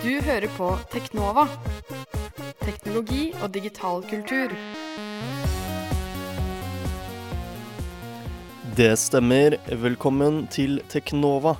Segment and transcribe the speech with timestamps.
[0.00, 1.42] Du hører på Teknova.
[2.62, 4.54] Teknologi og digital kultur.
[8.78, 9.58] Det stemmer.
[9.82, 11.56] Velkommen til Teknova,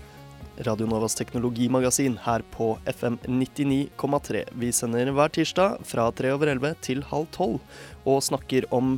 [0.67, 4.43] Radio Novas teknologimagasin her på FM 99,3.
[4.63, 7.61] Vi sender hver tirsdag fra tre over elleve til halv tolv
[8.09, 8.97] og snakker om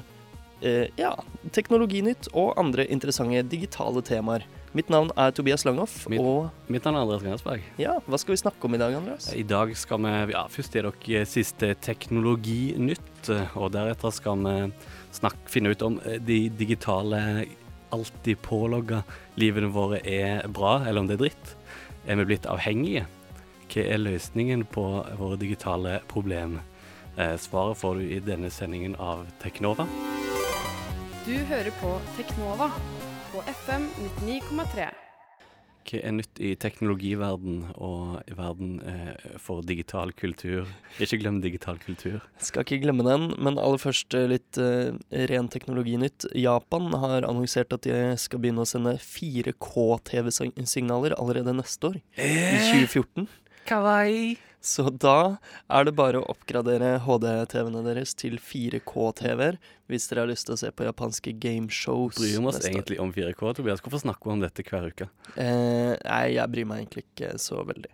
[0.96, 1.12] ja,
[1.52, 4.46] teknologinytt og andre interessante digitale temaer.
[4.72, 7.64] Mitt navn er Tobias Langhoff, Mitt- og Mitt navn er Andreas Grensberg.
[7.76, 9.28] ja, hva skal vi snakke om i dag, Andreas?
[9.34, 14.72] I dag skal vi ja, først gi dere siste teknologinytt, og deretter skal vi
[15.12, 17.44] snakke, finne ut om eh, de digitale,
[17.92, 19.02] alltid pålogga
[19.36, 21.54] livene våre er bra, eller om det er dritt.
[22.08, 23.04] Er vi blitt avhengige?
[23.68, 24.86] Hva er løsningen på
[25.20, 26.64] våre digitale problemer?
[27.20, 29.84] Eh, svaret får du i denne sendingen av Teknova.
[31.22, 32.66] Du hører på Teknova
[33.30, 33.84] på FM
[34.26, 34.88] 99,3.
[35.86, 40.66] Hva er nytt i teknologiverden og i verden eh, for digital kultur?
[40.98, 42.18] Ikke glem digital kultur.
[42.42, 44.90] Skal ikke glemme den, men aller først eh, litt eh,
[45.30, 46.26] ren teknologinytt.
[46.42, 53.30] Japan har annonsert at de skal begynne å sende 4K-TV-signaler allerede neste år, i 2014.
[53.70, 54.51] Kawaii.
[54.62, 59.56] Så da er det bare å oppgradere HD-TV-ene deres til 4K-TV-er
[59.90, 62.14] hvis dere har lyst til å se på japanske gameshows.
[62.20, 63.82] Bryr vi oss egentlig om 4K, Tobias?
[63.82, 65.08] Hvorfor snakker vi om dette hver uke?
[65.34, 67.90] Eh, nei, jeg bryr meg egentlig ikke så veldig.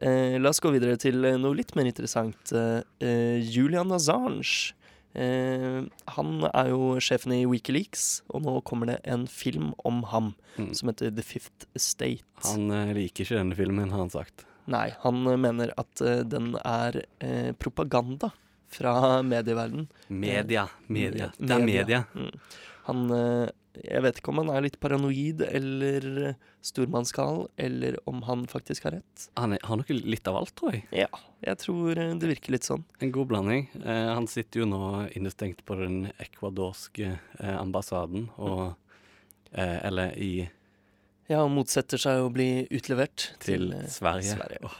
[0.00, 2.54] Eh, la oss gå videre til eh, noe litt mer interessant.
[2.56, 4.72] Eh, Julian Assange.
[5.12, 5.82] Eh,
[6.16, 10.72] han er jo sjefen i Wikileaks, og nå kommer det en film om ham Mm.
[10.74, 12.24] som heter The Fifth Estate.
[12.48, 14.42] Han eh, liker ikke denne filmen, har han sagt.
[14.70, 18.30] Nei, han eh, mener at eh, den er eh, propaganda
[18.70, 19.88] fra medieverdenen.
[20.06, 20.68] Media.
[20.86, 21.32] Media.
[21.38, 22.04] Det er Media.
[22.14, 22.36] Mm.
[22.86, 23.00] Han
[23.80, 26.06] Jeg vet ikke om han er litt paranoid eller
[26.62, 29.26] stormannsgal, eller om han faktisk har rett.
[29.38, 30.84] Han har nok litt av alt, tror jeg.
[31.02, 31.10] Ja,
[31.42, 32.84] jeg tror det virker litt sånn.
[33.02, 33.66] En god blanding.
[33.82, 34.84] Han sitter jo nå
[35.18, 38.76] innestengt på den ecuadorske ambassaden, og
[39.50, 40.32] eh, Eller i
[41.30, 44.34] Ja, og motsetter seg å bli utlevert til til Sverige.
[44.34, 44.66] Sverige.
[44.66, 44.78] Åh,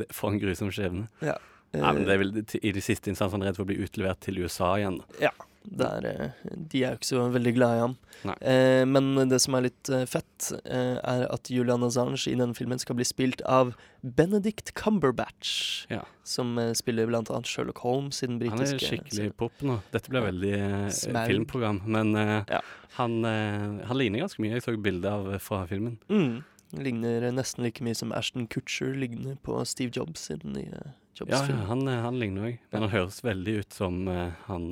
[0.00, 1.06] det, for en grusom skjebne.
[1.22, 1.36] Ja.
[1.72, 4.42] Nei, men det er vel i de siste instansene redd for å bli utlevert til
[4.42, 4.98] USA igjen.
[5.00, 5.30] da.
[5.64, 7.96] Der, eh, de er jo ikke så veldig glad i ham.
[8.40, 12.54] Eh, men det som er litt eh, fett, eh, er at Julian Assange i denne
[12.54, 16.02] filmen skal bli spilt av Benedict Cumberbatch, Ja.
[16.24, 19.80] som eh, spiller blant annet Sherlock Holmes i den Han er britiske skikkelig pop nå.
[19.92, 22.14] Dette blir veldig eh, filmprogram, men
[22.48, 22.60] Ja.
[22.98, 24.56] han, han ligner ganske mye.
[24.58, 25.98] Jeg så bilde av fra filmen.
[26.10, 26.42] Mm.
[26.82, 30.82] Ligner nesten like mye som Ashton Kutcher ligner på Steve Jobs i den nye
[31.14, 31.58] Jobs-filmen.
[31.60, 32.58] ja, han, han ligner òg.
[32.72, 34.06] Men han høres veldig ut som
[34.46, 34.70] han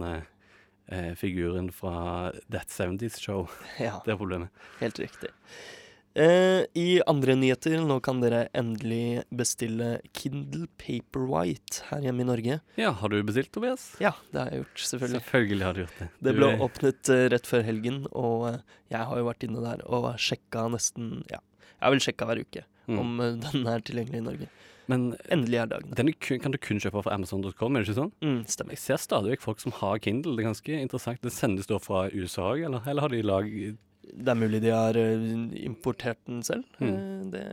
[0.91, 3.47] eh, figuren fra That 70's Show.
[3.79, 4.51] Ja, Det er problemet.
[4.81, 5.31] helt riktig.
[6.19, 12.57] Eh, I andre nyheter, nå kan dere endelig bestille Kindle Paperwhite her hjemme i Norge.
[12.81, 13.93] Ja, har du bestilt, Tobias?
[14.03, 15.21] Ja, det har jeg gjort, selvfølgelig.
[15.23, 16.09] Selvfølgelig har du gjort det.
[16.27, 18.59] Det ble er- åpnet eh, rett før helgen, og eh,
[18.91, 22.43] jeg har jo vært inne der og sjekka nesten Ja, jeg har vel sjekka hver
[22.43, 22.99] uke Mm.
[22.99, 24.47] om eh, den er tilgjengelig i Norge.
[24.91, 28.13] Men Endelig er dagen den kan du kun kjøpe fra Amazon.com, er det ikke sånn?
[28.25, 28.75] Mm, stemmer.
[28.77, 30.35] Jeg ser stadig vekk folk som har Kindle.
[30.37, 31.23] Det er ganske interessant.
[31.23, 32.83] Det sendes da fra USA òg, eller?
[32.91, 33.49] Eller har de lag
[34.11, 35.27] Det er mulig de har eh,
[35.63, 36.65] importert den selv.
[36.81, 36.89] Mm.
[36.91, 37.45] Eh, det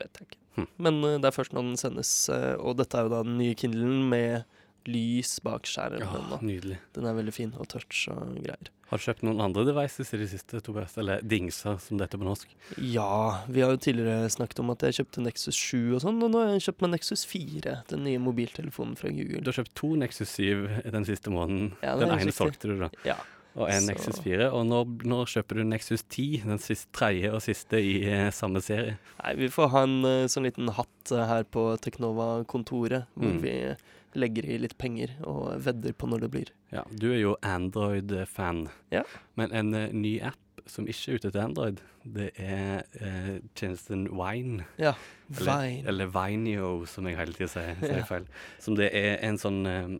[0.00, 0.38] vet jeg ikke.
[0.58, 0.68] Mm.
[0.86, 2.12] Men eh, det er først når den sendes.
[2.32, 4.46] eh, og dette er jo da den nye Kindlen med
[4.86, 6.00] lys bak skjermen.
[6.30, 6.38] Ja.
[6.40, 6.78] Nydelig.
[6.94, 8.70] Den er veldig fin, og touch og greier.
[8.88, 10.94] Har du kjøpt noen andre devices i det siste, Tobias?
[10.96, 12.54] Eller dingser, som det heter på norsk?
[12.80, 16.30] Ja, vi har jo tidligere snakket om at jeg kjøpte Nexus 7 og sånn, og
[16.32, 19.42] nå har jeg kjøpt meg Nexus 4, den nye mobiltelefonen fra Google.
[19.44, 21.74] Du har kjøpt to Nexus 7 den siste måneden.
[21.84, 22.88] Ja, den ene solgte du, da.
[23.04, 23.18] Ja.
[23.58, 24.48] Og en Så- Nexus 4.
[24.54, 28.62] Og nå, nå kjøper du Nexus 10, den siste, tredje og siste i eh, samme
[28.62, 28.96] serie.
[29.20, 33.40] Nei, vi får ha en eh, sånn liten hatt eh, her på Teknova-kontoret, hvor Mm.
[33.42, 33.76] vi
[34.18, 36.52] legger i litt penger og vedder på når det blir.
[36.74, 38.66] Ja, du er jo Android-fan.
[38.94, 39.04] Ja.
[39.40, 40.36] Men en uh, ny app
[40.68, 44.66] som ikke er ute til Android, det er uh, tjenesten Wine.
[44.80, 44.92] Ja,
[45.32, 45.84] Vine.
[45.88, 48.04] eller Vineo, som jeg hele tida sier, sier Ja.
[48.08, 48.28] feil.
[48.60, 49.96] Som det er en sånn uh,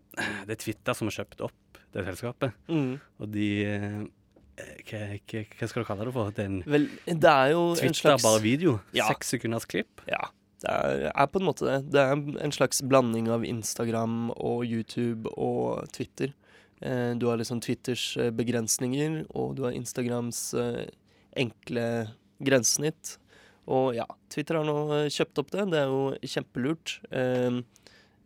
[0.47, 2.53] Det er Twitter som har kjøpt opp det selskapet.
[2.69, 2.99] Mm.
[3.19, 3.49] Og de
[4.89, 5.01] hva,
[5.31, 6.33] hva, hva skal du kalle det for?
[6.35, 8.75] Det er en Vel, det er jo en slags Twitter, bare video?
[8.97, 9.07] Ja.
[9.13, 10.03] Seks sekunders klipp?
[10.11, 10.27] Ja,
[10.63, 10.73] det
[11.15, 11.79] er, på en måte det.
[11.95, 16.33] Det er en slags blanding av Instagram og YouTube og Twitter.
[16.81, 20.89] Eh, du har liksom Twitters eh, begrensninger, og du har Instagrams eh,
[21.39, 21.87] enkle
[22.43, 23.17] grensesnitt.
[23.69, 25.69] Og ja, Twitter har nå kjøpt opp det.
[25.71, 26.95] Det er jo kjempelurt.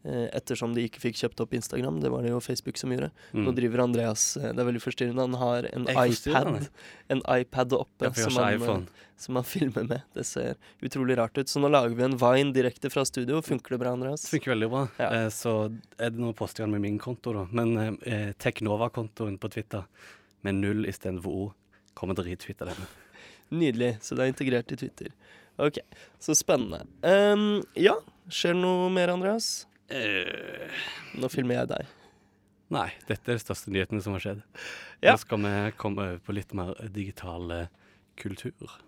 [0.04, 2.00] Eh, eh, ettersom de ikke fikk kjøpt opp Instagram.
[2.02, 3.10] Det var det jo Facebook som gjorde.
[3.32, 3.44] Mm.
[3.46, 5.26] Nå driver Andreas eh, Det er veldig forstyrrende.
[5.28, 6.68] Han har en iPad
[7.08, 10.06] En iPad oppe Ja, som, han, eh, som han filmer med.
[10.14, 11.48] Det ser utrolig rart ut.
[11.48, 13.42] Så nå lager vi en Vine direkte fra studio.
[13.42, 14.26] Funker det bra, Andreas?
[14.30, 14.86] Funker veldig bra.
[14.98, 15.10] Ja.
[15.20, 15.56] Eh, så
[15.98, 17.46] er det noe postinger med min konto, da.
[17.52, 19.86] Men eh, Teknova-kontoen på Twitter
[20.42, 21.50] med null istedenfor O
[21.94, 22.86] kommer til å retwitte den.
[23.52, 23.98] Nydelig.
[24.02, 25.12] Så det er integrert i Twitter.
[25.60, 25.76] Ok,
[26.18, 26.86] så spennende.
[27.04, 27.98] Um, ja,
[28.32, 29.66] skjer det noe mer, Andreas?
[29.92, 30.70] Eh,
[31.20, 31.90] Nå filmer jeg deg.
[32.72, 34.40] nei, dette er de største nyhetene som har skjedd.
[35.04, 35.12] Ja.
[35.12, 37.66] Nå skal vi komme over på litt mer digital eh,
[38.16, 38.78] kultur.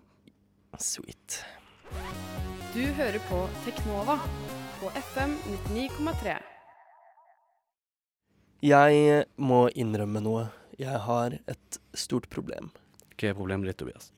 [0.81, 1.37] Sweet.
[2.73, 4.17] Du hører på Teknova
[4.81, 5.37] på FM
[5.69, 6.39] 99,3.
[8.65, 10.47] Jeg må innrømme noe.
[10.81, 12.71] Jeg har et stort problem.
[13.15, 14.09] Hva er problemet ditt, Tobias?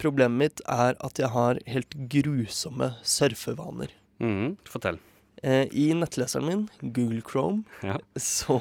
[0.00, 3.92] Problemet mitt er at jeg har helt grusomme surfevaner.
[4.18, 4.98] Mm, Fortell.
[5.44, 7.98] Eh, I nettleseren min, Google Chrome, Ja.
[8.16, 8.56] så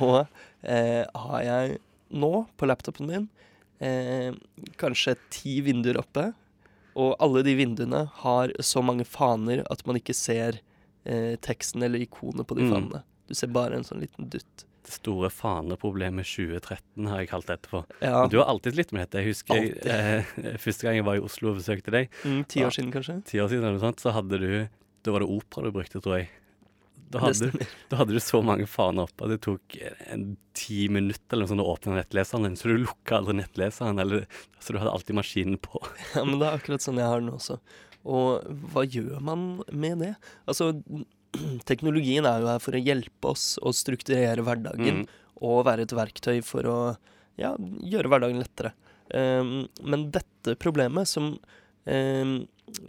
[0.63, 1.77] eh, har jeg
[2.12, 3.30] nå på laptopen min
[3.80, 4.33] eh,
[4.81, 6.33] kanskje ti vinduer oppe.
[7.00, 10.59] Og alle de vinduene har så mange faner at man ikke ser
[11.06, 12.74] eh, teksten eller ikonet på de Mm.
[12.75, 13.03] fanene.
[13.27, 14.65] Du ser bare en sånn liten dutt.
[14.83, 17.81] Det store faneproblemet 2013 har jeg kalt det etterpå.
[18.03, 19.24] Ja, Du har alltid slitt med dette.
[19.24, 22.59] Jeg husker jeg, eh, første gang jeg var i Oslo og besøkte deg, mm, ti
[22.68, 23.24] år siden kanskje.
[23.25, 24.68] ti år siden, eller noe sånt, så hadde du
[25.03, 26.30] Da var det opera du brukte, tror jeg.
[27.13, 27.51] Da hadde,
[27.92, 29.75] da hadde du så mange faner oppe at det tok
[30.10, 30.24] en
[30.57, 34.25] ti minutter eller noe sånt å åpne nettleseren din, så du lukka aldri nettleseren, eller
[34.57, 35.78] Så du hadde alltid maskinen på.
[36.16, 37.60] Ja, men det er akkurat sånn jeg har den også.
[38.04, 38.42] Og
[38.74, 40.13] hva gjør man med det?
[40.50, 40.72] Altså,
[41.69, 45.07] teknologien er jo her for å hjelpe oss å strukturere hverdagen Mm.
[45.45, 46.78] og være et verktøy for å
[47.38, 48.74] ja, gjøre hverdagen lettere.
[49.13, 51.34] Um, men dette problemet som
[51.86, 52.36] um,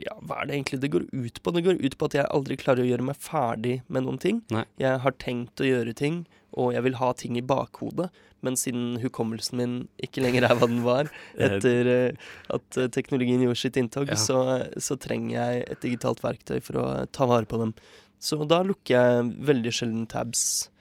[0.00, 1.52] Ja, hva er det egentlig det går ut på?
[1.54, 4.42] Det går ut på at jeg aldri klarer å gjøre meg ferdig med noen ting.
[4.54, 4.64] Nei.
[4.80, 6.22] Jeg har tenkt å gjøre ting,
[6.54, 8.10] og jeg vil ha ting i bakhodet.
[8.44, 11.08] Men siden hukommelsen min ikke lenger er hva den var,
[11.38, 14.18] Eh, etter eh, at eh, teknologien gjorde sitt inntog, Ja.
[14.20, 14.38] så,
[14.76, 17.72] så trenger jeg et digitalt verktøy for å eh, ta vare på dem.
[18.20, 20.73] Så da lukker jeg veldig sjelden tabs, eh,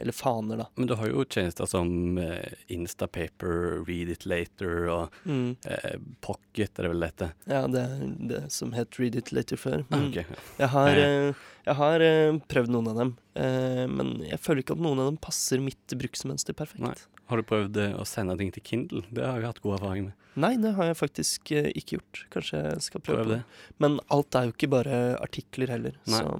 [0.00, 0.66] eller faner, da.
[0.76, 5.56] Men du har jo tjenester som eh, Instapaper, Read It Later og Mm.
[5.66, 7.30] eh, Pocket, er det vel dette?
[7.46, 8.02] Ja, det er
[8.32, 9.84] det som het Read It Later før.
[9.90, 10.24] Ah, Men ok,
[10.58, 11.32] jeg har, eh,
[11.66, 15.10] jeg har eh, prøvd noen av dem, eh, men jeg føler ikke at noen av
[15.12, 16.80] dem passer mitt bruksmønster perfekt.
[16.80, 16.94] Nei.
[17.30, 19.04] Har du prøvd eh, å sende ting til Kindle?
[19.10, 20.18] Det har jeg hatt god erfaring med.
[20.34, 22.22] Nei, det har jeg faktisk eh, ikke gjort.
[22.32, 23.42] Kanskje jeg skal prøve Prøv det.
[23.84, 25.98] Men alt er jo ikke bare artikler heller.
[26.08, 26.20] Nei.
[26.24, 26.38] Så.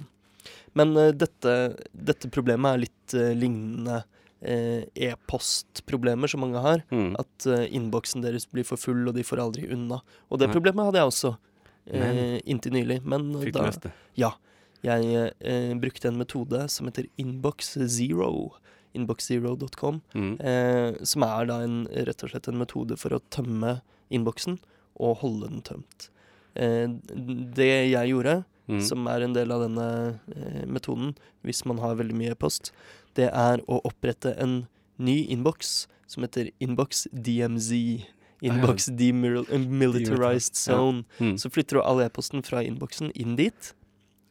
[0.77, 1.55] Men eh, dette,
[1.93, 4.01] dette problemet er litt eh, lignende
[4.41, 6.85] eh, e-postproblemer som mange har.
[6.93, 7.13] Mm.
[7.21, 10.01] At innboksen deres blir for full, og de får aldri unna.
[10.29, 11.35] Og det problemet hadde jeg også
[12.47, 13.01] inntil nylig.
[13.03, 13.91] Men Fikk da løst det?
[14.83, 18.51] jeg eh, brukte en metode som heter Inbox Zero.
[18.93, 20.01] Inboxzero.com.
[20.13, 20.33] Mm.
[20.37, 23.79] Eh, som er da en, rett og slett en metode for å tømme
[24.13, 24.59] innboksen
[25.01, 26.09] og holde den tømt.
[26.53, 26.85] Eh,
[27.57, 28.79] det jeg gjorde, Mm.
[28.81, 32.71] som er en del av denne eh, metoden, hvis man har veldig mye e-post,
[33.15, 34.67] det er å opprette en
[34.97, 38.05] ny innboks som heter Inbox DMZ.
[38.43, 40.75] Inbox Demilitarized Ja.
[40.77, 41.03] Zone.
[41.19, 41.37] Mm.
[41.37, 43.73] Så flytter du all e-posten fra innboksen inn dit,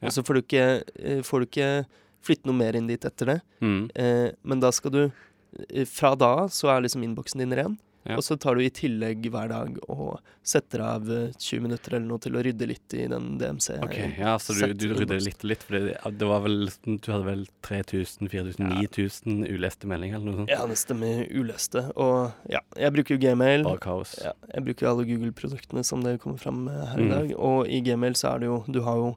[0.01, 0.09] Ja.
[0.09, 1.87] og så får du ikke, eh, får du ikke
[2.23, 3.43] flytte noe mer inn dit etter det.
[3.61, 3.91] Mm.
[3.95, 5.13] Eh, men da skal du
[5.69, 7.79] eh, Fra da av så er liksom innboksen din ren.
[8.05, 8.17] Ja.
[8.19, 12.07] Og så tar du i tillegg hver dag og setter av eh, 20 minutter eller
[12.09, 13.77] noe til å rydde litt i den DMC.
[13.85, 17.11] Ok, ja, så du, du rydder litt og litt, for det, det var vel Du
[17.13, 18.81] hadde vel 3000, 4000, Ja.
[18.83, 20.51] 9000 uleste meldinger eller noe sånt?
[20.51, 21.23] Ja, det stemmer.
[21.31, 21.85] Uleste.
[21.95, 23.63] Og ja, jeg bruker jo Gmail.
[23.69, 24.17] Bare kaos.
[24.25, 27.13] Ja, jeg bruker alle Google-produktene som det kommer fram eh, her i Mm.
[27.15, 27.33] dag.
[27.39, 29.13] Og i Gmail så er det jo Du har jo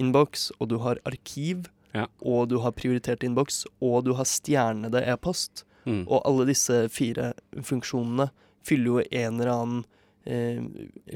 [0.00, 2.06] innboks, og du har arkiv, Ja.
[2.22, 5.64] og du har prioritert innboks, og du har stjernede e-post.
[5.84, 6.04] Mm.
[6.06, 7.32] Og alle disse fire
[7.66, 8.30] funksjonene
[8.66, 9.82] fyller jo en eller annen
[10.24, 10.62] eh,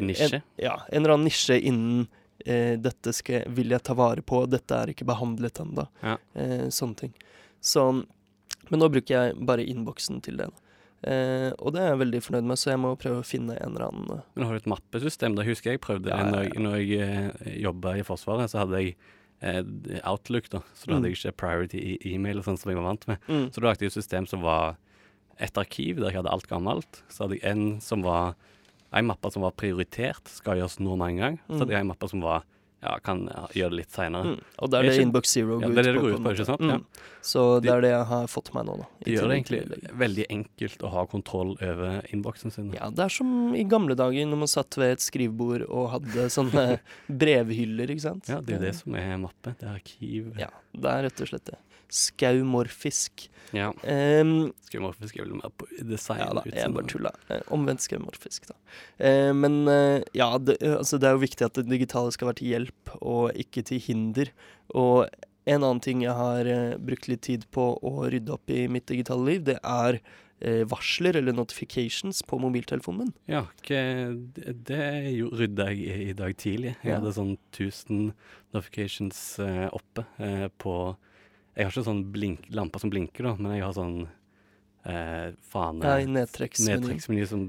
[0.00, 0.40] Nisje?
[0.40, 2.06] En, ja, en eller annen nisje innen
[2.44, 5.86] eh, dette skal, vil jeg ta vare på, dette er ikke behandlet ennå.
[6.02, 6.18] Ja.
[6.32, 7.16] Eh, sånne ting.
[7.64, 7.86] Så,
[8.68, 10.50] men nå bruker jeg bare innboksen til det.
[11.04, 13.74] Eh, og det er jeg veldig fornøyd med, så jeg må prøve å finne en
[13.74, 15.34] eller annen eh, Men har du et mappesystem?
[15.36, 18.62] Da husker jeg prøvde Ja, ja, Når jeg, når jeg eh, jobba i Forsvaret, så
[18.62, 18.94] hadde jeg
[20.04, 20.60] Outlook, da.
[20.74, 20.96] Så da Mm.
[21.02, 23.18] hadde jeg ikke priority i e-mail sånn som jeg var vant med.
[23.28, 23.50] mm.
[23.52, 24.76] Så da lagde jeg et system som var
[25.40, 27.02] et arkiv der jeg hadde alt gammelt.
[27.10, 28.34] Så hadde jeg en som var
[28.94, 31.38] En mappe som var prioritert, skal gjøres nå med en gang.
[31.48, 31.58] Så Mm.
[31.58, 32.44] hadde jeg en mappe som var
[32.84, 33.24] ja, kan
[33.56, 34.34] gjøre det litt seinere.
[34.34, 34.40] Mm.
[34.60, 36.04] Og det er det Inbox Zero Ja, går det er det det på.
[36.04, 36.60] går på ut en på, ikke sant?
[36.60, 36.72] Mm.
[36.74, 37.10] Ja.
[37.24, 38.86] Så det er det jeg har fått meg nå, da.
[39.00, 42.70] De Det gjør det egentlig veldig enkelt å ha kontroll over innboksen sin.
[42.76, 46.28] Ja, det er som i gamle dager når man satt ved et skrivebord og hadde
[46.36, 46.66] sånne
[47.08, 48.28] brevhyller, ikke sant?
[48.28, 49.54] Ja, det er det som er mappe.
[49.58, 50.34] Det er arkiv.
[50.40, 51.58] Ja, det er rett og slett det.
[51.92, 53.28] Skaumorfisk.
[53.54, 53.68] Ja.
[53.86, 56.18] Um, Skaumorfisk er vel mer på design.
[56.24, 57.12] ja da, jeg bare tulla.
[57.30, 58.56] Eh, omvendt skaumorfisk, da.
[58.98, 62.40] Uh, men uh, ja, det, altså, det er jo viktig at det digitale skal være
[62.40, 64.32] til hjelp, og ikke til hinder.
[64.74, 65.06] Og
[65.46, 68.88] en annen ting jeg har uh, brukt litt tid på å rydde opp i mitt
[68.90, 70.00] digitale liv, det er
[70.68, 73.12] varsler eller notifications på mobiltelefonen min.
[73.30, 74.80] Ja, det, det
[75.32, 76.74] rydda jeg i, dag tidlig.
[76.82, 76.98] Jeg Ja.
[76.98, 78.10] hadde sånn 1000
[78.52, 79.20] notifications
[79.72, 80.04] oppe
[80.60, 80.74] på
[81.56, 84.08] Jeg har ikke sånn blink, lamper som blinker, da, men jeg har sånn
[84.86, 87.44] eh, fane Ja, nedtrekksmeny som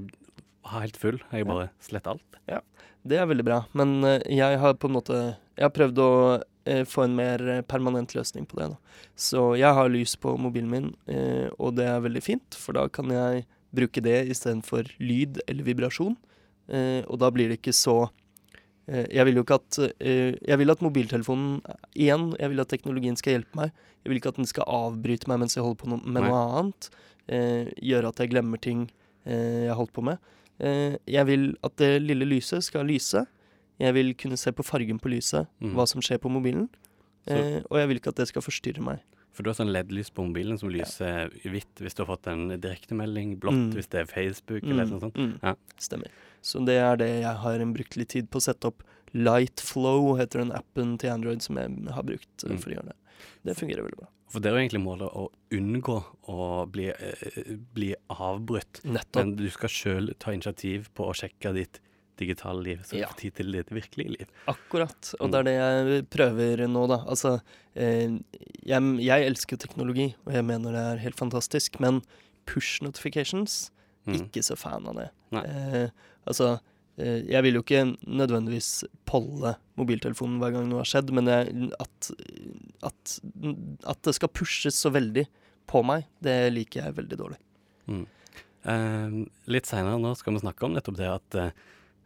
[0.64, 1.18] er helt full.
[1.32, 1.52] Jeg Ja.
[1.52, 2.40] bare sletter alt.
[2.48, 2.60] Ja,
[3.06, 6.42] Det er veldig bra, men eh, jeg har på en måte Jeg har prøvd å
[6.66, 8.70] eh, få en mer eh, permanent løsning på det.
[8.70, 8.76] Da.
[9.16, 12.88] Så jeg har lys på mobilen min, eh, og det er veldig fint, for da
[12.88, 16.16] kan jeg bruke det istedenfor lyd eller vibrasjon.
[16.68, 18.10] Eh, og da blir det ikke så eh,
[18.86, 21.60] Jeg vil jo ikke at eh, Jeg vil at mobiltelefonen
[21.96, 23.72] Igjen, jeg vil at teknologien skal hjelpe meg.
[24.04, 26.28] Jeg vil ikke at den skal avbryte meg mens jeg holder på no med Nei.
[26.30, 26.90] noe annet.
[27.28, 28.84] Eh, gjøre at jeg glemmer ting
[29.26, 30.18] eh, jeg har holdt på med.
[30.62, 33.24] Eh, jeg vil at det lille lyset skal lyse.
[33.82, 35.74] Jeg vil kunne se på fargen på lyset, Mm.
[35.74, 36.68] hva som skjer på mobilen.
[37.26, 39.00] Eh, og jeg vil ikke at det skal forstyrre meg.
[39.34, 42.54] For du har sånn LED-lys på mobilen som lyser hvitt hvis du har fått en
[42.56, 43.72] direktemelding, blått Mm.
[43.74, 45.14] hvis det er Facebook eller noe sånt.
[45.18, 45.34] mm.
[45.42, 45.54] Ja.
[45.76, 46.08] Stemmer.
[46.46, 48.84] Så det er det jeg har brukt litt tid på å sette opp.
[49.16, 52.60] Lightflow heter den appen til Android som jeg har brukt eh, Mm.
[52.62, 52.96] for å gjøre det.
[53.48, 54.08] Det fungerer veldig bra.
[54.28, 55.24] For det er jo egentlig målet å
[55.54, 55.96] unngå
[56.28, 56.38] å
[56.70, 58.80] bli, eh, bli avbrutt.
[58.84, 59.16] Nettopp.
[59.22, 61.80] Men du skal sjøl ta initiativ på å sjekke ditt
[62.18, 63.06] digitale liv, så du Ja.
[63.08, 64.26] får tid til ditt virkelige liv.
[64.48, 65.14] Akkurat.
[65.20, 65.32] Og Mm.
[65.32, 66.98] det er det jeg prøver nå, da.
[67.06, 67.40] Altså,
[67.76, 68.18] eh,
[68.64, 72.02] jeg, jeg elsker jo teknologi, og jeg mener det er helt fantastisk, men
[72.46, 73.70] push notifications
[74.06, 74.20] Mm.
[74.30, 75.10] Ikke så fan av det.
[75.32, 75.88] Eh,
[76.26, 76.56] altså,
[77.00, 78.70] eh, jeg vil jo ikke nødvendigvis
[79.08, 82.10] polle mobiltelefonen hver gang noe har skjedd, men jeg, at,
[82.90, 83.16] at,
[83.94, 85.26] at det skal pushes så veldig
[85.66, 87.40] på meg, det liker jeg veldig dårlig.
[87.90, 88.04] Mm.
[88.66, 89.16] Eh,
[89.52, 91.36] litt seinere nå skal vi snakke om nettopp det at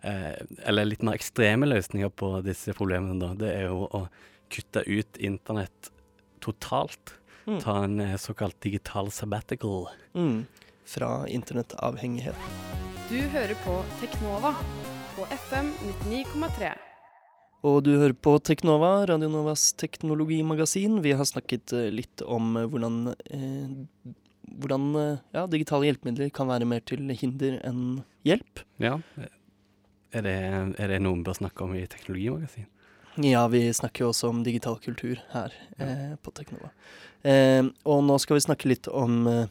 [0.04, 0.34] eh,
[0.68, 3.32] Eller litt mer ekstreme løsninger på disse problemene, da.
[3.36, 4.04] Det er jo å
[4.50, 5.92] kutte ut internett
[6.44, 7.14] totalt.
[7.46, 7.60] Mm.
[7.62, 9.88] Ta en eh, såkalt digital sabbatical.
[10.14, 10.44] Mm.
[10.84, 12.69] Fra internettavhengighet.
[13.10, 14.52] Du hører på Teknova
[15.16, 15.72] på FM
[16.06, 16.68] 99,3.
[17.66, 21.00] Og du hører på Teknova, Radio Novas teknologimagasin.
[21.02, 23.00] Vi har snakket eh, litt om eh, hvordan,
[23.34, 24.14] eh,
[24.62, 27.82] hvordan eh, ja, digitale hjelpemidler kan være mer til hinder enn
[28.30, 28.62] hjelp.
[28.78, 29.00] Ja.
[30.14, 30.38] Er det,
[30.78, 32.70] er det noe vi bør snakke om i Teknologimagasin?
[33.26, 36.70] Ja, vi snakker jo også om digital kultur her eh, på Teknova.
[37.26, 39.48] Eh, og nå skal vi snakke litt om eh,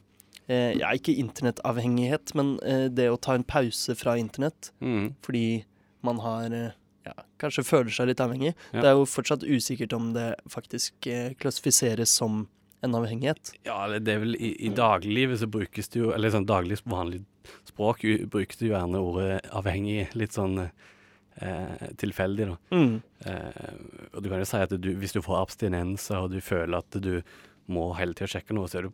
[0.49, 5.15] ja, ikke internettavhengighet, men eh, det å ta en pause fra internett Mm.
[5.21, 5.63] fordi
[6.01, 6.71] man har eh,
[7.05, 8.53] ja, kanskje føler seg litt avhengig.
[8.73, 8.81] Ja.
[8.81, 12.47] Det er jo fortsatt usikkert om det faktisk eh, klassifiseres som
[12.81, 13.51] en avhengighet.
[13.67, 16.77] Ja, eller det er vel i, i dagliglivet så brukes det jo Eller sånn daglig
[16.87, 17.25] vanlig
[17.67, 22.57] språk brukes det jo gjerne ordet avhengig litt sånn eh, tilfeldig, da.
[22.75, 23.01] Mm.
[23.25, 23.73] Eh,
[24.13, 26.99] og du kan jo si at du, hvis du får abstinenser og du føler at
[27.03, 27.21] du
[27.69, 28.93] må hele tida sjekke noe, så er du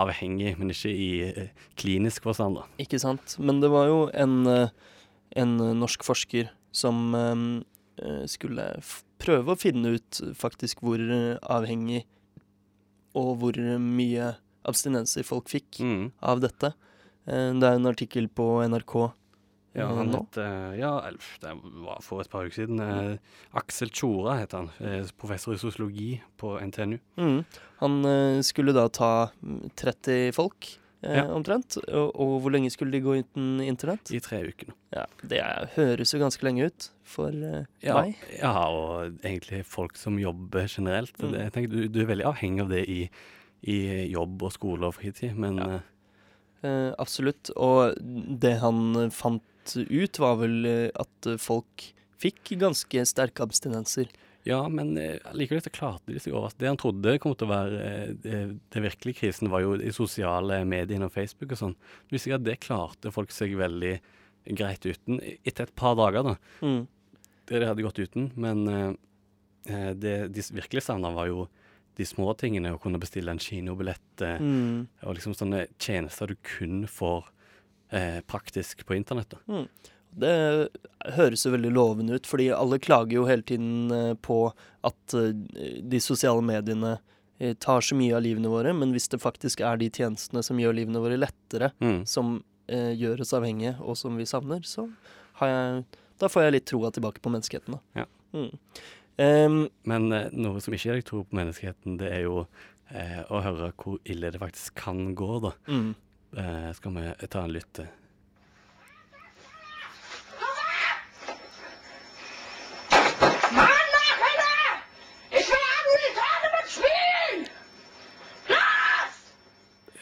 [0.00, 1.48] avhengig, men ikke i eh,
[1.80, 2.64] klinisk forstand, da.
[2.82, 3.36] Ikke sant.
[3.38, 4.68] Men det var jo en, eh,
[5.36, 8.68] en norsk forsker som eh, skulle
[9.22, 12.04] prøve å finne ut faktisk hvor avhengig
[13.14, 14.32] og hvor mye
[14.66, 16.10] abstinenser folk fikk Mm.
[16.20, 16.72] av dette.
[17.24, 19.12] Det er en artikkel på NRK
[19.74, 20.92] Ja, han het eh, Ja,
[21.42, 21.52] det
[21.82, 22.78] var for et par uker siden.
[22.80, 23.16] eh,
[23.58, 24.70] Aksel Tjora het han.
[24.80, 26.98] eh, professor i sosiologi på NTNU.
[27.18, 27.44] Mm.
[27.80, 31.24] Han eh, skulle da ta mm, 30 folk, eh, Ja.
[31.34, 31.76] omtrent.
[31.88, 34.12] Og, og hvor lenge skulle de gå uten internett?
[34.14, 34.74] I tre uker nå.
[34.94, 35.42] Ja, det
[35.74, 38.14] høres jo ganske lenge ut for eh, Ja, meg.
[38.38, 41.18] ja, og egentlig folk som jobber generelt.
[41.18, 41.32] Mm.
[41.32, 43.00] Det, jeg tenker, du, du er veldig avhengig av det i,
[43.66, 43.80] i
[44.12, 45.80] jobb og skole og fritid, men Ja.
[46.98, 47.50] absolutt.
[47.56, 47.94] Og
[48.40, 49.42] det han fant
[49.76, 51.88] ut, var vel eh, at folk
[52.20, 54.08] fikk ganske sterke abstinenser.
[54.44, 56.52] Ja, men eh, likevel så klarte de seg over.
[56.60, 58.40] Det han trodde kom til å være eh, det,
[58.74, 61.76] det virkelige krisen, var jo i sosiale medier og Facebook og sånn.
[62.04, 63.94] Det viste seg at det klarte folk seg veldig
[64.58, 66.34] greit uten etter et par dager, da.
[66.60, 66.82] Mm.
[67.48, 68.30] Det de hadde gått uten.
[68.36, 71.46] Men eh, det de virkelig savna, var jo
[71.96, 72.74] de små tingene.
[72.76, 74.86] Å kunne bestille en kinobillett Mm.
[75.02, 77.24] og liksom sånne tjenester du kun får
[77.94, 79.34] eh, praktisk på internett.
[79.46, 79.64] da.
[80.14, 80.34] Det
[81.16, 84.36] høres jo veldig lovende ut, fordi alle klager jo hele tiden eh, på
[84.86, 85.32] at eh,
[85.82, 86.92] de sosiale mediene
[87.42, 90.60] eh, tar så mye av livene våre, men hvis det faktisk er de tjenestene som
[90.62, 92.04] gjør livene våre lettere, Mm.
[92.06, 92.36] som
[92.70, 94.86] eh, gjør oss avhengige, og som vi savner, så
[95.40, 95.84] har jeg
[96.22, 97.80] Da får jeg litt troa tilbake på menneskeheten, da.
[97.98, 98.06] Ja.
[98.38, 98.52] Mm.
[99.18, 102.44] Um, Men eh, noe som ikke gir deg tro på menneskeheten, det er jo
[102.94, 105.50] eh, å høre hvor ille det faktisk kan gå, da.
[105.66, 105.90] Mm.
[106.36, 107.78] Eh, skal vi ta en lytt?
[107.78, 107.86] eh?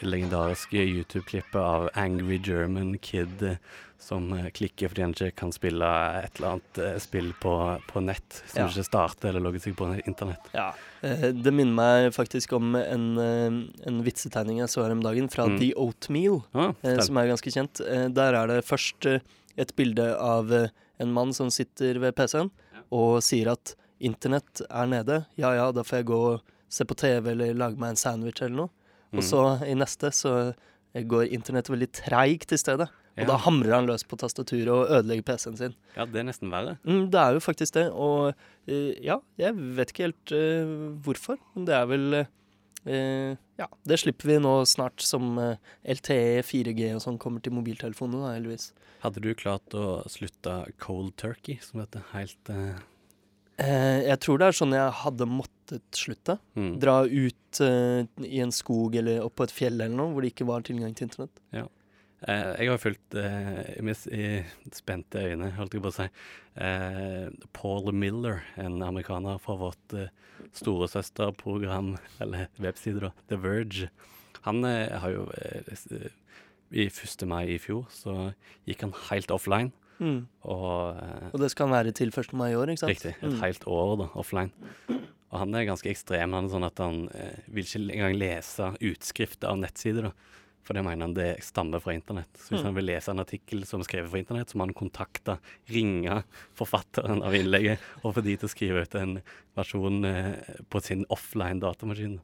[0.07, 3.57] Legendariske YouTube-klippet av Angry German Kid eh,
[4.03, 5.87] som eh, klikker fordi han ikke kan spille
[6.23, 7.53] et eller annet eh, spill på,
[7.89, 8.67] på nett som Ja.
[8.69, 10.49] ikke starter eller logger seg på internett.
[10.55, 10.71] Ja.
[11.03, 15.57] Det minner meg faktisk om en, en vitsetegning jeg så her om dagen, fra Mm.
[15.59, 16.71] The Oatmeal, Ah,
[17.03, 17.81] som er ganske kjent.
[18.15, 19.07] Der er det først
[19.57, 22.49] et bilde av en mann som sitter ved PC-en
[22.93, 25.25] og sier at internett er nede.
[25.39, 26.41] Ja ja, da får jeg gå og
[26.73, 28.69] se på TV eller lage meg en sandwich eller noe.
[29.13, 29.29] Og Mm.
[29.29, 30.53] så i neste så
[30.95, 32.89] eh, går internett veldig treigt i stedet.
[33.13, 33.25] Og Ja.
[33.29, 35.75] da hamrer han løs på tastaturet og ødelegger PC-en sin.
[35.95, 36.79] ja, det er nesten verre.
[36.83, 38.33] Mm, det er jo faktisk det, og
[38.67, 42.13] uh, ja, jeg vet ikke helt uh, hvorfor, men det er vel
[42.87, 45.37] eh, Ja, det slipper vi nå snart som
[45.85, 48.71] LTE, 4G og sånn kommer til mobiltelefonene, da, heldigvis.
[49.03, 52.49] Hadde du klart å slutte cold turkey, som heter helt
[53.57, 56.39] jeg tror det er sånn jeg hadde måttet slutte.
[56.57, 56.73] mm.
[56.81, 60.33] Dra ut uh, i en skog eller opp på et fjell eller noe hvor det
[60.33, 61.43] ikke var tilgang til internett.
[62.23, 63.73] Eh, jeg har fulgt eh,
[64.15, 64.27] i
[64.71, 66.05] spente øyne, holdt jeg på å si,
[66.55, 70.11] eh, Paul Miller, en amerikaner fra vårt eh,
[70.55, 73.89] storesøsterprogram, eller webside, da, The Verge.
[74.47, 76.07] Han eh, har jo eh, eh,
[76.71, 77.27] I 1.
[77.27, 78.31] mai i fjor så
[78.69, 80.27] gikk han helt offline, Mm.
[80.43, 82.33] og eh, Og det skal han være til 1.
[82.33, 82.89] mai i år, ikke sant?
[82.95, 83.15] Riktig.
[83.21, 83.41] Et Mm.
[83.41, 84.51] helt år da, offline.
[85.31, 86.33] Og han er ganske ekstrem.
[86.33, 90.03] Han er sånn at han eh, vil ikke engang lese utskrifter av nettsider.
[90.03, 90.11] da.
[90.63, 92.31] For det mener han det stammer fra internett.
[92.37, 92.65] Så hvis Mm.
[92.65, 95.37] han vil lese en artikkel som er skrevet fra internett, så må han kontakte,
[95.69, 96.23] ringe
[96.55, 99.21] forfatteren av innlegget og få de til å skrive ut en
[99.57, 100.35] versjon eh,
[100.69, 102.19] på sin offline datamaskin.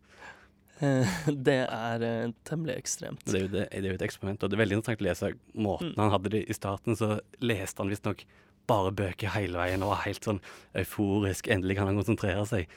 [0.82, 1.08] Eh,
[1.50, 3.24] det er eh, temmelig ekstremt.
[3.26, 4.44] Det er, jo det, det er jo et eksperiment.
[4.44, 5.98] Og det er veldig interessant å lese måten Mm.
[6.00, 6.96] han hadde det i starten.
[6.96, 8.24] Så leste han visstnok
[8.70, 10.40] bare bøker hele veien og var helt sånn
[10.78, 11.48] euforisk.
[11.50, 12.68] Endelig kan han konsentrere seg.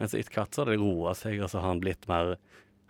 [0.00, 2.36] Men så etter hvert så har det roa seg, og så har han blitt mer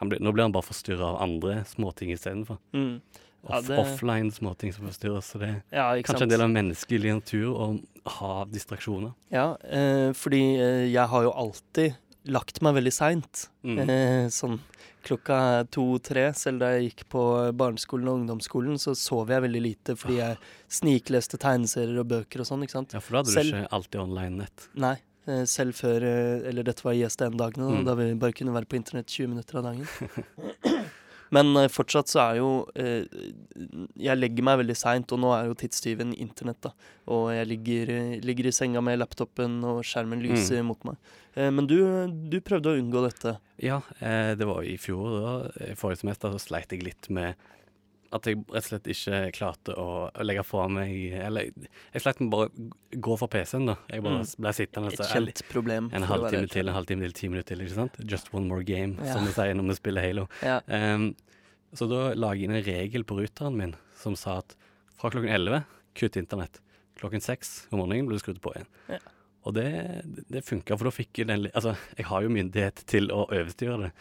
[0.02, 2.58] han ble, Nå blir han bare forstyrra av andre småting istedenfor.
[2.74, 3.00] Mm.
[3.42, 5.22] Ja, Off, det- Offline småting som forstyrrer.
[5.22, 6.22] Så det er Ja, kanskje sant?
[6.22, 7.66] en del av menneskelig natur å
[8.06, 9.12] ha distraksjoner.
[9.30, 13.48] Ja, eh, fordi eh, jeg har jo alltid lagt meg veldig seint.
[13.64, 13.78] Mm.
[13.88, 14.60] Eh, sånn
[15.02, 17.22] klokka to-tre, selv da jeg gikk på
[17.58, 20.36] barneskolen og ungdomsskolen, så sov jeg veldig lite fordi jeg
[20.70, 22.92] snikleste tegneserier og bøker og sånn, ikke sant.
[22.94, 24.68] Ja, for da hadde Selv- du ikke alltid online nett.
[24.78, 24.94] Nei,
[25.26, 27.84] eh, selv før eh, Eller dette var ISDN-dagene, da, Mm.
[27.84, 29.88] da vi bare kunne være på internett 20 minutter av dagen.
[31.32, 33.06] Men eh, fortsatt så er jo eh,
[34.00, 36.72] Jeg legger meg veldig seint, og nå er jo tidstyven internett, da.
[37.12, 41.00] Og jeg ligger, eh, ligger i senga med laptopen, og skjermen lyser mot meg.
[41.32, 41.78] Men du,
[42.28, 43.38] du prøvde å unngå dette.
[43.56, 43.78] Ja,
[44.36, 45.14] det var i fjor.
[45.16, 45.30] da,
[45.70, 47.40] i Forrige semester så sleit jeg litt med
[48.12, 49.86] at jeg rett og slett ikke klarte å,
[50.22, 51.48] legge fra meg Eller
[51.94, 52.48] jeg sleit med bare
[53.02, 53.76] gå fra PC-en, da.
[53.90, 54.34] Jeg bare Mm.
[54.44, 55.90] ble sittende Et kjent problem.
[55.92, 57.64] en for halvtime til, en halvtime til, ti minutter til.
[57.64, 57.96] ikke sant?
[58.08, 59.12] Just one more game, Ja.
[59.14, 60.28] som vi sier når vi spiller Halo.
[60.42, 60.60] Ja.
[60.68, 61.14] Um,
[61.74, 64.54] så da lager jeg inn en regel på ruteren min som sa at
[64.98, 66.60] fra klokken 11 kutt internett.
[67.00, 68.66] Klokken 6 om morgenen blir det skrudd på igjen.
[68.88, 68.98] Ja.
[69.44, 69.64] Og det,
[70.04, 73.24] det, det funka, for da fikk jeg den Altså, jeg har jo myndighet til å
[73.28, 73.92] overstyre det.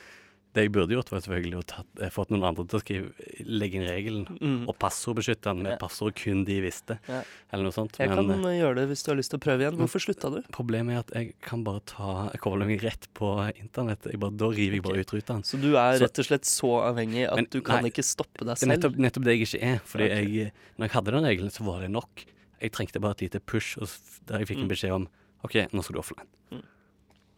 [0.54, 3.12] Det jeg burde gjort, var selvfølgelig å tatt, eh, fått noen andre til å skrive,
[3.48, 4.26] legge inn regelen.
[4.42, 4.68] Mm.
[4.68, 5.78] Og passordbeskytte den med Ja.
[5.80, 7.22] passord kun de visste, Ja.
[7.54, 7.96] eller noe sånt.
[7.98, 9.78] Jeg Men kan eh, eh, gjøre det hvis du har lyst til å prøve igjen.
[9.80, 10.42] Hvorfor slutta du?
[10.52, 14.04] problemet er at jeg kan bare ta koblingen rett på internett.
[14.20, 15.34] Bare, da river jeg bare ut ruta.
[15.42, 18.04] Så du er Så- rett og slett så avhengig at Men du kan nei, ikke
[18.04, 18.76] stoppe deg Det er selv?
[18.76, 19.80] nettopp, nettopp det jeg ikke er.
[19.86, 20.26] Fordi okay.
[20.28, 22.26] jeg, når jeg hadde den regelen, så var det nok.
[22.62, 23.88] Jeg trengte bare et lite push og
[24.28, 24.70] der jeg fikk en Mm.
[24.70, 25.08] beskjed om
[25.46, 26.28] OK, nå skal du offline.
[26.52, 26.62] Mm.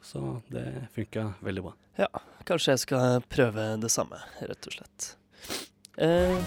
[0.04, 1.74] Så det funka veldig bra.
[1.98, 2.10] Ja,
[2.48, 5.10] kanskje jeg skal prøve det samme, rett og slett.
[5.98, 6.38] Eh,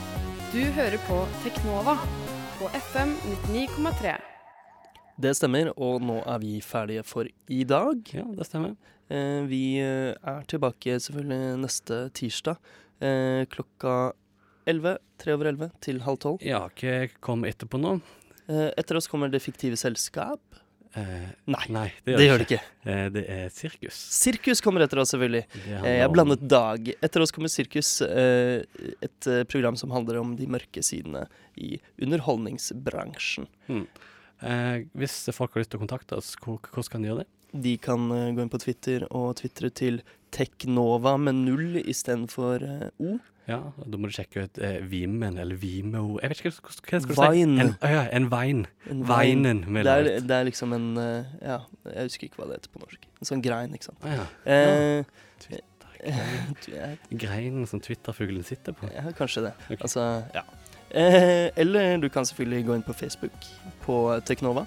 [0.52, 1.96] Du hører på Teknova
[2.58, 3.14] på FM
[3.50, 4.16] 99,3.
[5.18, 8.02] det stemmer, og nå er vi ferdige for i dag.
[8.14, 8.76] Ja, det stemmer.
[9.08, 12.56] Eh, vi eh, er tilbake selvfølgelig neste tirsdag
[13.00, 14.12] eh, klokka
[14.66, 16.42] 11, tre over 11 til halv tolv.
[16.42, 17.96] Ja, hva kom etterpå nå?
[18.48, 20.40] Eh, etter oss kommer Det fiktive selskap.
[20.96, 22.58] Eh, Nei, nei, det gjør det ikke.
[22.88, 23.96] Eh, det er sirkus.
[24.16, 25.42] Sirkus kommer etter oss, selvfølgelig.
[25.68, 26.88] Eh, Jeg blandet dag.
[27.04, 28.62] Etter oss kommer Sirkus, eh,
[29.04, 31.26] et eh, program som handler om de mørke sidene
[31.60, 33.46] i underholdningsbransjen.
[34.42, 37.30] Eh, hvis folk har lyst til å kontakte oss, hvordan kan de gjøre det?
[37.66, 40.00] De kan gå inn på Twitter og tvitre til
[40.34, 42.64] Teknova med null istedenfor
[43.00, 43.18] O.
[43.46, 46.72] Ja, Da må du sjekke ut eh, Vimen eller Vimeo Jeg vet ikke hva, hva
[46.74, 47.60] skal du Vine.
[47.60, 47.62] si?
[47.62, 48.64] En, å ja, en vein.
[48.90, 49.44] En vein.
[49.46, 49.62] Veinen.
[49.76, 51.60] Det er, det er liksom en eh, Ja,
[51.92, 53.06] jeg husker ikke hva det heter på norsk.
[53.20, 54.02] En sånn grein, ikke sant.
[54.02, 54.26] Ah, ja.
[54.50, 55.04] Eh,
[55.54, 56.90] ja.
[57.10, 58.88] Greinen som Twitter-fuglen sitter på.
[58.94, 59.54] Ja, kanskje det.
[59.70, 59.78] Okay.
[59.80, 60.42] Altså, ja.
[60.90, 63.48] Eh, eller du kan selvfølgelig gå inn på Facebook
[63.86, 64.66] på Teknova.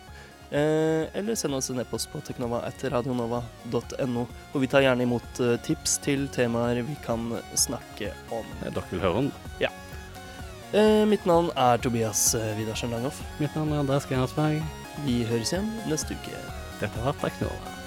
[0.51, 4.25] Eh, eller send oss en e-post på teknova etter radionova.no.
[4.53, 8.55] Og vi tar gjerne imot eh, tips til temaer vi kan snakke om.
[8.65, 9.71] Dere vil høre om det.
[10.69, 13.21] Eh, mitt navn er Tobias Vidarsen Widersen Langhoff.
[13.41, 14.61] Mitt navn er Andreas Gerhardsberg.
[15.05, 16.47] Vi høres igjen neste uke.
[16.81, 17.78] Dette vært Teknova.